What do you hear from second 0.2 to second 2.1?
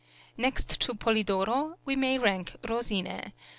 Next to Polidoro we